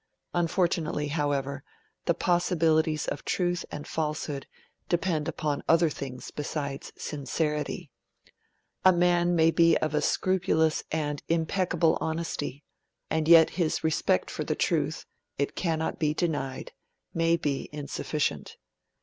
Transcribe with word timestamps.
Unfortunately, 0.33 1.09
however, 1.09 1.63
the 2.05 2.15
possibilities 2.15 3.05
of 3.07 3.23
truth 3.23 3.63
and 3.69 3.85
falsehood 3.87 4.47
depend 4.89 5.27
upon 5.27 5.63
other 5.69 5.91
things 5.91 6.31
besides 6.31 6.91
sincerity. 6.97 7.91
A 8.83 8.91
man 8.91 9.35
may 9.35 9.51
be 9.51 9.77
of 9.77 9.93
a 9.93 10.01
scrupulous 10.01 10.83
and 10.91 11.21
impeccable 11.29 11.99
honesty, 12.01 12.63
and 13.11 13.27
yet 13.27 13.51
his 13.61 13.83
respect 13.83 14.31
for 14.31 14.43
the 14.43 14.55
truth 14.55 15.05
it 15.37 15.55
cannot 15.55 15.99
be 15.99 16.15
denied 16.15 16.71
may 17.13 17.37
be 17.37 17.69
insufficient. 17.71 18.57